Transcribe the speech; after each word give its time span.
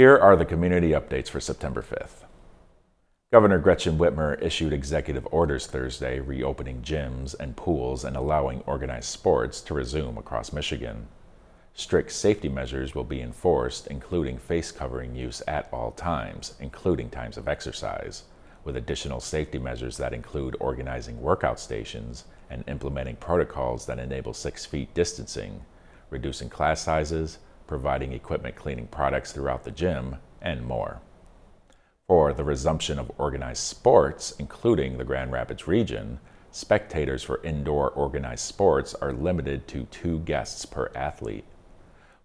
Here 0.00 0.16
are 0.16 0.34
the 0.34 0.46
community 0.46 0.92
updates 0.92 1.28
for 1.28 1.40
September 1.40 1.82
5th. 1.82 2.24
Governor 3.30 3.58
Gretchen 3.58 3.98
Whitmer 3.98 4.42
issued 4.42 4.72
executive 4.72 5.28
orders 5.30 5.66
Thursday 5.66 6.20
reopening 6.20 6.80
gyms 6.80 7.38
and 7.38 7.54
pools 7.54 8.02
and 8.02 8.16
allowing 8.16 8.62
organized 8.62 9.10
sports 9.10 9.60
to 9.60 9.74
resume 9.74 10.16
across 10.16 10.54
Michigan. 10.54 11.06
Strict 11.74 12.10
safety 12.10 12.48
measures 12.48 12.94
will 12.94 13.04
be 13.04 13.20
enforced, 13.20 13.88
including 13.88 14.38
face 14.38 14.72
covering 14.72 15.14
use 15.14 15.42
at 15.46 15.68
all 15.70 15.90
times, 15.90 16.54
including 16.60 17.10
times 17.10 17.36
of 17.36 17.46
exercise, 17.46 18.22
with 18.64 18.78
additional 18.78 19.20
safety 19.20 19.58
measures 19.58 19.98
that 19.98 20.14
include 20.14 20.56
organizing 20.60 21.20
workout 21.20 21.60
stations 21.60 22.24
and 22.48 22.64
implementing 22.68 23.16
protocols 23.16 23.84
that 23.84 23.98
enable 23.98 24.32
six 24.32 24.64
feet 24.64 24.94
distancing, 24.94 25.62
reducing 26.08 26.48
class 26.48 26.80
sizes, 26.80 27.36
providing 27.70 28.12
equipment 28.12 28.56
cleaning 28.56 28.88
products 28.88 29.30
throughout 29.30 29.62
the 29.62 29.70
gym, 29.70 30.16
and 30.42 30.66
more. 30.66 31.00
For 32.08 32.32
the 32.32 32.42
resumption 32.42 32.98
of 32.98 33.12
organized 33.16 33.62
sports, 33.62 34.32
including 34.40 34.98
the 34.98 35.04
Grand 35.04 35.30
Rapids 35.30 35.68
region, 35.68 36.18
spectators 36.50 37.22
for 37.22 37.40
indoor 37.44 37.90
organized 37.90 38.44
sports 38.44 38.92
are 38.94 39.12
limited 39.12 39.68
to 39.68 39.84
two 39.84 40.18
guests 40.18 40.66
per 40.66 40.90
athlete. 40.96 41.44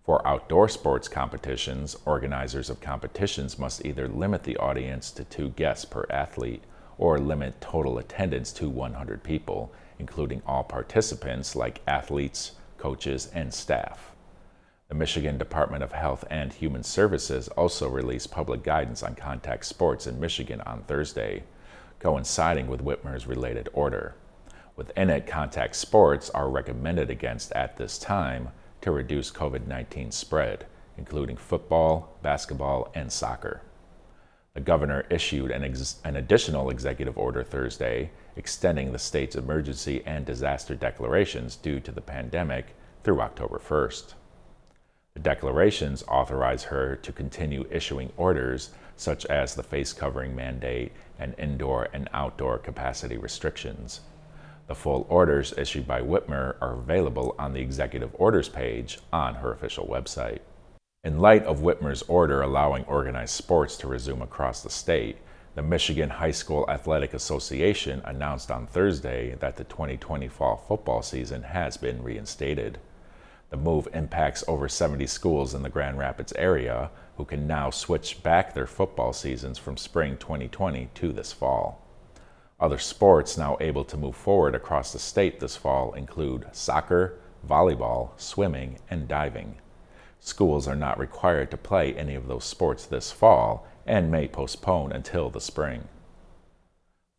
For 0.04 0.28
outdoor 0.28 0.68
sports 0.68 1.08
competitions, 1.08 1.96
organizers 2.06 2.72
of 2.72 2.82
competitions 2.82 3.60
must 3.60 3.86
either 3.86 4.08
limit 4.08 4.46
the 4.46 4.58
audience 4.58 5.12
to 5.12 5.24
two 5.26 5.50
guests 5.50 5.86
per 5.86 6.08
athlete 6.10 6.64
or 6.98 7.20
limit 7.20 7.62
total 7.62 8.00
attendance 8.00 8.52
to 8.54 8.68
100 8.68 9.22
people, 9.22 9.72
including 10.00 10.42
all 10.48 10.64
participants 10.64 11.56
like 11.56 11.84
athletes, 11.86 12.54
coaches, 12.80 13.30
and 13.32 13.54
staff. 13.54 14.15
The 14.88 14.94
Michigan 14.94 15.40
Department 15.40 15.82
of 15.82 15.94
Health 15.94 16.24
and 16.30 16.54
Human 16.54 16.84
Services 16.84 17.48
also 17.50 17.90
released 17.90 18.30
public 18.30 18.62
guidance 18.62 19.02
on 19.02 19.16
contact 19.16 19.66
sports 19.66 20.06
in 20.06 20.20
Michigan 20.20 20.62
on 20.62 20.84
Thursday, 20.84 21.42
coinciding 21.98 22.68
with 22.68 22.84
Whitmer's 22.84 23.26
related 23.26 23.68
order. 23.74 24.14
Within 24.76 25.10
it, 25.10 25.26
contact 25.26 25.76
sports 25.76 26.30
are 26.30 26.52
recommended 26.52 27.10
against 27.10 27.52
at 27.54 27.78
this 27.78 27.98
time 27.98 28.50
to 28.82 28.92
reduce 28.92 29.32
COVID 29.32 29.66
19 29.66 30.12
spread, 30.12 30.68
including 30.98 31.36
football, 31.36 32.20
basketball, 32.22 32.92
and 32.94 33.12
soccer. 33.12 33.64
The 34.54 34.62
governor 34.62 35.08
issued 35.10 35.50
an, 35.50 35.64
ex- 35.64 36.00
an, 36.04 36.16
additional 36.16 36.70
executive 36.70 37.18
order 37.18 37.44
Thursday 37.44 38.12
extending 38.36 38.92
the 38.92 39.00
state's 39.00 39.36
emergency 39.36 40.04
and 40.06 40.28
disaster 40.28 40.76
declarations 40.76 41.56
due 41.56 41.80
to 41.80 41.92
the 41.92 42.02
pandemic 42.02 42.76
through 43.04 43.22
October 43.22 43.58
1st. 43.58 44.14
Declarations 45.22 46.04
authorize 46.08 46.66
her 46.66 46.96
to 46.98 47.12
continue 47.12 47.66
issuing 47.72 48.12
orders 48.18 48.72
such 48.98 49.26
as 49.26 49.56
the 49.56 49.64
face 49.64 49.94
covering 49.94 50.36
mandate 50.36 50.92
and 51.18 51.34
indoor 51.38 51.88
and 51.94 52.10
outdoor 52.14 52.58
capacity 52.58 53.18
restrictions. 53.18 54.02
The 54.68 54.76
full 54.76 55.06
orders 55.10 55.54
issued 55.58 55.88
by 55.88 56.02
Whitmer 56.02 56.56
are 56.60 56.74
available 56.74 57.36
on 57.38 57.54
the 57.54 57.62
Executive 57.62 58.10
Orders 58.16 58.50
page 58.50 59.00
on 59.14 59.36
her 59.36 59.52
official 59.52 59.88
website. 59.88 60.40
In 61.04 61.20
light 61.20 61.44
of 61.44 61.60
Whitmer's 61.60 62.02
order 62.04 62.42
allowing 62.42 62.84
organized 62.86 63.36
sports 63.36 63.78
to 63.78 63.88
resume 63.88 64.22
across 64.22 64.64
the 64.64 64.70
state, 64.70 65.18
the 65.54 65.62
Michigan 65.62 66.10
High 66.10 66.32
School 66.32 66.66
Athletic 66.68 67.14
Association 67.14 68.02
announced 68.06 68.50
on 68.50 68.68
Thursday 68.68 69.36
that 69.36 69.56
the 69.56 69.64
2020 69.64 70.28
fall 70.28 70.58
football 70.58 71.02
season 71.02 71.44
has 71.44 71.78
been 71.78 72.04
reinstated. 72.04 72.80
The 73.50 73.58
move 73.58 73.88
impacts 73.94 74.44
over 74.48 74.68
70 74.68 75.06
schools 75.08 75.54
in 75.54 75.62
the 75.62 75.70
Grand 75.70 75.98
Rapids 75.98 76.34
area 76.34 76.90
who 77.18 77.26
can 77.26 77.48
now 77.48 77.70
switch 77.70 78.22
back 78.24 78.54
their 78.54 78.68
football 78.68 79.14
seasons 79.14 79.58
from 79.58 79.78
spring 79.78 80.18
2020 80.18 80.90
to 80.96 81.12
this 81.12 81.32
fall. 81.32 81.82
Other 82.60 82.78
sports 82.78 83.38
now 83.38 83.58
able 83.60 83.86
to 83.86 83.98
move 83.98 84.16
forward 84.16 84.56
across 84.56 84.92
the 84.92 85.00
state 85.00 85.40
this 85.40 85.56
fall 85.56 85.94
include 85.94 86.48
soccer, 86.52 87.20
volleyball, 87.48 88.12
swimming, 88.18 88.80
and 88.90 89.08
diving. 89.08 89.56
Schools 90.20 90.68
are 90.68 90.76
not 90.76 90.98
required 90.98 91.52
to 91.52 91.58
play 91.58 91.94
any 91.94 92.16
of 92.16 92.28
those 92.28 92.46
sports 92.46 92.86
this 92.86 93.12
fall 93.12 93.68
and 93.86 94.10
may 94.10 94.28
postpone 94.28 94.92
until 94.92 95.30
the 95.30 95.42
spring. 95.42 95.88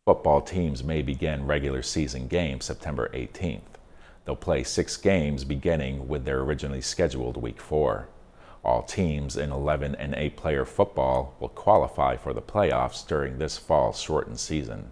Football 0.05 0.41
teams 0.41 0.83
may 0.83 1.01
begin 1.01 1.45
regular 1.45 1.81
season 1.81 2.27
games 2.27 2.65
September 2.65 3.09
18th. 3.13 3.76
They'll 4.27 4.35
play 4.35 4.63
six 4.63 4.97
games 4.97 5.45
beginning 5.45 6.09
with 6.09 6.25
their 6.25 6.41
originally 6.41 6.81
scheduled 6.81 7.37
week 7.37 7.61
four. 7.61 8.09
All 8.61 8.83
teams 8.83 9.37
in 9.37 9.53
11 9.53 9.95
and 9.95 10.13
8 10.13 10.35
player 10.35 10.65
football 10.65 11.33
will 11.39 11.47
qualify 11.47 12.17
for 12.17 12.33
the 12.33 12.41
playoffs 12.41 13.07
during 13.07 13.37
this 13.37 13.57
fall 13.57 13.93
shortened 13.93 14.41
season. 14.41 14.91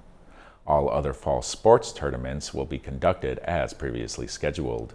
All 0.66 0.90
other 0.90 1.12
fall 1.12 1.42
sports 1.42 1.92
tournaments 1.92 2.54
will 2.54 2.64
be 2.64 2.80
conducted 2.80 3.40
as 3.40 3.74
previously 3.74 4.26
scheduled. 4.26 4.94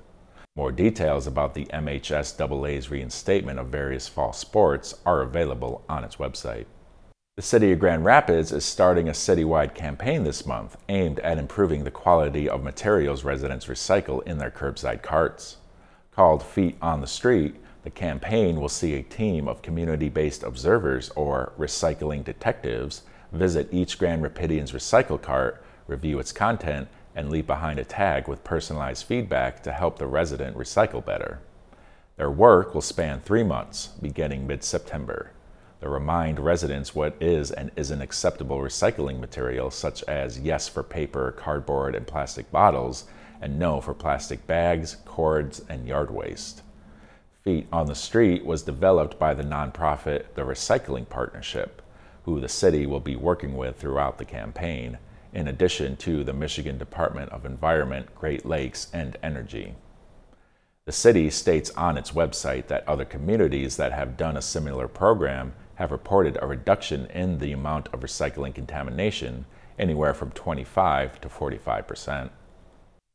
More 0.56 0.72
details 0.72 1.26
about 1.26 1.52
the 1.52 1.66
MHSAA's 1.66 2.90
reinstatement 2.90 3.58
of 3.58 3.66
various 3.66 4.08
fall 4.08 4.32
sports 4.32 4.94
are 5.04 5.20
available 5.20 5.84
on 5.86 6.02
its 6.02 6.16
website. 6.16 6.64
The 7.40 7.46
City 7.46 7.72
of 7.72 7.78
Grand 7.78 8.04
Rapids 8.04 8.52
is 8.52 8.66
starting 8.66 9.08
a 9.08 9.12
citywide 9.12 9.74
campaign 9.74 10.24
this 10.24 10.44
month 10.44 10.76
aimed 10.90 11.20
at 11.20 11.38
improving 11.38 11.84
the 11.84 11.90
quality 11.90 12.46
of 12.46 12.62
materials 12.62 13.24
residents 13.24 13.64
recycle 13.64 14.22
in 14.24 14.36
their 14.36 14.50
curbside 14.50 15.00
carts. 15.00 15.56
Called 16.12 16.42
Feet 16.42 16.76
on 16.82 17.00
the 17.00 17.06
Street, 17.06 17.54
the 17.82 17.88
campaign 17.88 18.60
will 18.60 18.68
see 18.68 18.92
a 18.92 19.02
team 19.02 19.48
of 19.48 19.62
community 19.62 20.10
based 20.10 20.42
observers 20.42 21.08
or 21.16 21.54
recycling 21.58 22.22
detectives 22.22 23.04
visit 23.32 23.72
each 23.72 23.98
Grand 23.98 24.22
Rapidian's 24.22 24.72
recycle 24.72 25.18
cart, 25.18 25.64
review 25.86 26.18
its 26.18 26.32
content, 26.32 26.88
and 27.14 27.30
leave 27.30 27.46
behind 27.46 27.78
a 27.78 27.84
tag 27.86 28.28
with 28.28 28.44
personalized 28.44 29.06
feedback 29.06 29.62
to 29.62 29.72
help 29.72 29.98
the 29.98 30.06
resident 30.06 30.58
recycle 30.58 31.02
better. 31.02 31.40
Their 32.18 32.30
work 32.30 32.74
will 32.74 32.82
span 32.82 33.22
three 33.22 33.44
months, 33.44 33.86
beginning 33.86 34.46
mid 34.46 34.62
September. 34.62 35.30
They 35.80 35.88
remind 35.88 36.38
residents 36.38 36.94
what 36.94 37.16
is 37.20 37.50
and 37.50 37.70
isn't 37.74 38.02
acceptable 38.02 38.58
recycling 38.58 39.18
material, 39.18 39.70
such 39.70 40.02
as 40.04 40.38
yes 40.38 40.68
for 40.68 40.82
paper, 40.82 41.32
cardboard, 41.32 41.94
and 41.94 42.06
plastic 42.06 42.50
bottles, 42.52 43.04
and 43.40 43.58
no 43.58 43.80
for 43.80 43.94
plastic 43.94 44.46
bags, 44.46 44.98
cords, 45.06 45.62
and 45.68 45.88
yard 45.88 46.10
waste. 46.10 46.62
Feet 47.42 47.66
on 47.72 47.86
the 47.86 47.94
Street 47.94 48.44
was 48.44 48.62
developed 48.62 49.18
by 49.18 49.32
the 49.32 49.42
nonprofit 49.42 50.34
The 50.34 50.42
Recycling 50.42 51.08
Partnership, 51.08 51.80
who 52.24 52.38
the 52.38 52.48
city 52.48 52.84
will 52.86 53.00
be 53.00 53.16
working 53.16 53.56
with 53.56 53.76
throughout 53.76 54.18
the 54.18 54.26
campaign, 54.26 54.98
in 55.32 55.48
addition 55.48 55.96
to 55.96 56.22
the 56.22 56.34
Michigan 56.34 56.76
Department 56.76 57.30
of 57.30 57.46
Environment, 57.46 58.14
Great 58.14 58.44
Lakes, 58.44 58.88
and 58.92 59.16
Energy. 59.22 59.74
The 60.90 60.96
city 60.96 61.30
states 61.30 61.70
on 61.76 61.96
its 61.96 62.10
website 62.10 62.66
that 62.66 62.82
other 62.88 63.04
communities 63.04 63.76
that 63.76 63.92
have 63.92 64.16
done 64.16 64.36
a 64.36 64.42
similar 64.42 64.88
program 64.88 65.52
have 65.76 65.92
reported 65.92 66.36
a 66.42 66.48
reduction 66.48 67.06
in 67.14 67.38
the 67.38 67.52
amount 67.52 67.86
of 67.92 68.00
recycling 68.00 68.56
contamination, 68.56 69.46
anywhere 69.78 70.12
from 70.14 70.32
25 70.32 71.20
to 71.20 71.28
45 71.28 71.86
percent. 71.86 72.32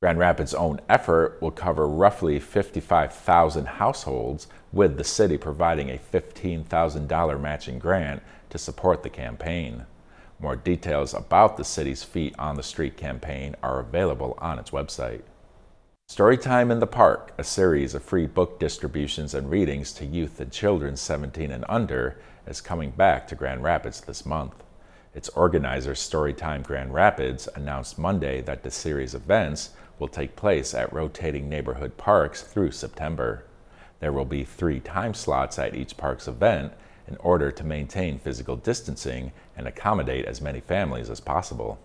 Grand 0.02 0.18
Rapids' 0.18 0.54
own 0.54 0.80
effort 0.88 1.38
will 1.42 1.52
cover 1.52 1.86
roughly 1.86 2.40
55,000 2.40 3.68
households, 3.68 4.48
with 4.72 4.96
the 4.96 5.04
city 5.04 5.38
providing 5.38 5.90
a 5.90 6.00
$15,000 6.00 7.42
matching 7.42 7.78
grant 7.78 8.24
to 8.52 8.58
support 8.58 9.04
the 9.04 9.10
campaign. 9.10 9.86
More 10.40 10.56
details 10.56 11.14
about 11.14 11.58
the 11.58 11.66
city's 11.66 12.06
Feet 12.06 12.36
on 12.40 12.56
the 12.56 12.64
Street 12.64 12.96
campaign 12.96 13.54
are 13.62 13.82
available 13.82 14.38
on 14.38 14.60
its 14.60 14.72
website. 14.72 15.24
Storytime 16.08 16.72
in 16.72 16.80
the 16.80 16.88
Park, 16.88 17.34
a 17.38 17.44
series 17.44 17.96
of 17.96 18.04
free 18.04 18.28
book 18.28 18.60
distributions 18.60 19.34
and 19.34 19.50
readings 19.50 19.92
to 19.92 20.06
youth 20.06 20.40
and 20.40 20.52
children 20.52 20.96
17 20.96 21.52
and 21.52 21.66
under, 21.68 22.18
is 22.48 22.62
coming 22.62 22.92
back 22.92 23.28
to 23.28 23.36
Grand 23.36 23.64
Rapids 23.64 24.00
this 24.00 24.26
month. 24.26 24.64
Its 25.16 25.30
organizer, 25.30 25.94
Storytime 25.94 26.64
Grand 26.64 26.94
Rapids, 26.94 27.50
announced 27.56 27.98
Monday 27.98 28.40
that 28.42 28.64
the 28.64 28.72
series 28.72 29.16
events 29.16 29.72
will 29.98 30.08
take 30.08 30.36
place 30.36 30.74
at 30.76 30.94
rotating 30.94 31.50
neighborhood 31.50 31.98
parks 31.98 32.44
through 32.44 32.72
September. 32.72 33.44
There 34.00 34.14
will 34.14 34.26
be 34.26 34.46
three 34.46 34.80
time 34.80 35.16
slots 35.16 35.58
at 35.58 35.76
each 35.76 35.98
park's 35.98 36.28
event 36.28 36.72
in 37.08 37.18
order 37.18 37.52
to 37.52 37.64
maintain 37.66 38.20
physical 38.20 38.56
distancing 38.56 39.34
and 39.58 39.68
accommodate 39.68 40.26
as 40.26 40.40
many 40.40 40.62
families 40.62 41.10
as 41.10 41.20
possible. 41.20 41.80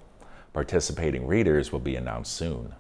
Participating 0.53 1.27
readers 1.27 1.73
will 1.73 1.81
be 1.81 1.97
announced 1.97 2.35
soon. 2.35 2.75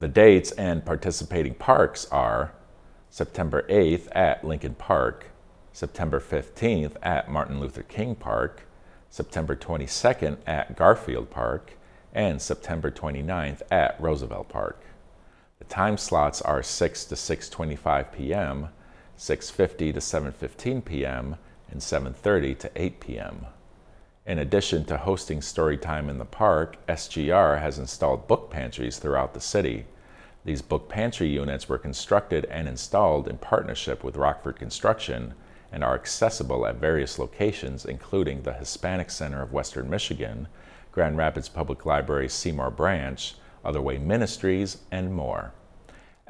The 0.00 0.06
dates 0.06 0.52
and 0.52 0.84
participating 0.84 1.54
parks 1.54 2.06
are 2.12 2.52
September 3.10 3.66
8th 3.68 4.06
at 4.12 4.44
Lincoln 4.44 4.76
Park, 4.76 5.32
September 5.72 6.20
15th 6.20 6.94
at 7.02 7.28
Martin 7.28 7.58
Luther 7.58 7.82
King 7.82 8.14
Park, 8.14 8.68
September 9.10 9.56
22nd 9.56 10.36
at 10.46 10.76
Garfield 10.76 11.30
Park, 11.30 11.72
and 12.14 12.40
September 12.40 12.92
29th 12.92 13.62
at 13.72 14.00
Roosevelt 14.00 14.48
Park. 14.48 14.84
The 15.58 15.64
time 15.64 15.96
slots 15.96 16.40
are 16.42 16.62
6 16.62 17.04
to 17.06 17.16
6:25 17.16 18.12
p.m., 18.12 18.68
6:50 19.18 19.76
to 19.94 19.98
7:15 19.98 20.84
p.m., 20.84 21.36
and 21.72 21.80
7:30 21.80 22.56
to 22.60 22.70
8 22.76 23.00
p.m. 23.00 23.46
In 24.28 24.38
addition 24.38 24.84
to 24.84 24.98
hosting 24.98 25.40
Storytime 25.40 26.10
in 26.10 26.18
the 26.18 26.26
Park, 26.26 26.76
SGR 26.86 27.62
has 27.62 27.78
installed 27.78 28.28
book 28.28 28.50
pantries 28.50 28.98
throughout 28.98 29.32
the 29.32 29.40
city. 29.40 29.86
These 30.44 30.60
book 30.60 30.86
pantry 30.90 31.28
units 31.28 31.66
were 31.66 31.78
constructed 31.78 32.44
and 32.50 32.68
installed 32.68 33.26
in 33.26 33.38
partnership 33.38 34.04
with 34.04 34.18
Rockford 34.18 34.56
Construction 34.56 35.32
and 35.72 35.82
are 35.82 35.94
accessible 35.94 36.66
at 36.66 36.76
various 36.76 37.18
locations, 37.18 37.86
including 37.86 38.42
the 38.42 38.52
Hispanic 38.52 39.08
Center 39.08 39.40
of 39.40 39.54
Western 39.54 39.88
Michigan, 39.88 40.48
Grand 40.92 41.16
Rapids 41.16 41.48
Public 41.48 41.86
Library 41.86 42.28
Seymour 42.28 42.70
Branch, 42.72 43.34
Other 43.64 43.80
Way 43.80 43.96
Ministries, 43.96 44.76
and 44.90 45.14
more. 45.14 45.54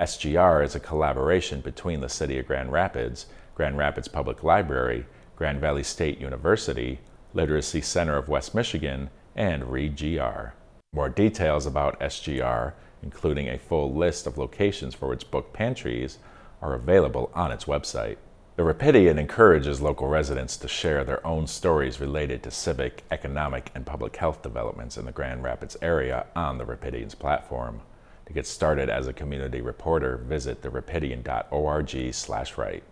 SGR 0.01 0.65
is 0.65 0.77
a 0.77 0.81
collaboration 0.81 1.61
between 1.62 2.01
the 2.01 2.09
City 2.09 2.39
of 2.39 2.47
Grand 2.47 2.71
Rapids, 2.71 3.27
Grand 3.56 3.77
Rapids 3.77 4.06
Public 4.06 4.44
Library, 4.44 5.06
Grand 5.35 5.61
Valley 5.61 5.83
State 5.83 6.21
University, 6.21 7.01
Literacy 7.35 7.81
Center 7.81 8.17
of 8.17 8.29
West 8.29 8.55
Michigan, 8.55 9.11
and 9.37 9.65
ReadGR. 9.65 10.53
More 10.93 11.09
details 11.09 11.67
about 11.67 12.01
SGR, 12.01 12.73
including 13.03 13.49
a 13.49 13.59
full 13.59 13.95
list 13.95 14.27
of 14.27 14.39
locations 14.39 14.95
for 14.95 15.13
its 15.13 15.25
book 15.25 15.53
pantries, 15.53 16.19
are 16.61 16.75
available 16.75 17.31
on 17.35 17.53
its 17.53 17.67
website. 17.67 18.17
The 18.57 18.65
Rapidian 18.65 19.21
encourages 19.21 19.81
local 19.81 20.09
residents 20.09 20.57
to 20.57 20.67
share 20.67 21.05
their 21.05 21.25
own 21.25 21.47
stories 21.47 22.01
related 22.01 22.43
to 22.43 22.51
civic, 22.51 23.05
economic, 23.13 23.71
and 23.73 23.87
public 23.87 24.17
health 24.17 24.43
developments 24.43 24.97
in 24.97 25.05
the 25.05 25.13
Grand 25.13 25.45
Rapids 25.45 25.77
area 25.81 26.27
on 26.35 26.59
the 26.59 26.65
Rapidian's 26.65 27.15
platform. 27.15 27.83
To 28.27 28.33
get 28.33 28.49
started 28.49 28.91
as 28.91 29.07
a 29.07 29.13
community 29.13 29.61
reporter, 29.61 30.17
visit 30.17 30.63
therapidian.org/write. 30.63 32.83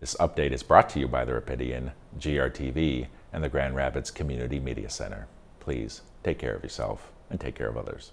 This 0.00 0.16
update 0.20 0.52
is 0.52 0.62
brought 0.62 0.90
to 0.90 1.00
you 1.00 1.08
by 1.08 1.24
the 1.24 1.32
Rapidian, 1.32 1.92
GRTV, 2.18 3.06
and 3.32 3.42
the 3.42 3.48
Grand 3.48 3.74
Rapids 3.74 4.10
Community 4.10 4.60
Media 4.60 4.90
Center. 4.90 5.26
Please 5.60 6.02
take 6.22 6.38
care 6.38 6.54
of 6.54 6.62
yourself 6.62 7.12
and 7.28 7.40
take 7.40 7.54
care 7.54 7.68
of 7.68 7.76
others. 7.76 8.12